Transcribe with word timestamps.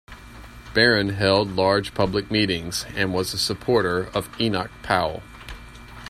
Baron 0.73 1.09
held 1.09 1.55
large 1.55 1.93
public 1.93 2.31
meetings 2.31 2.87
and 2.95 3.13
was 3.13 3.35
a 3.35 3.37
supporter 3.37 4.09
of 4.15 4.31
Enoch 4.41 4.71
Powell. 4.81 5.21